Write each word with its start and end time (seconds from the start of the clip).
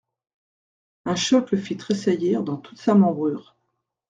Un 1.05 1.13
choc 1.15 1.51
le 1.51 1.59
fit 1.59 1.77
tressaillir 1.77 2.41
dans 2.41 2.57
toute 2.57 2.79
sa 2.79 2.95
membrure. 2.95 3.55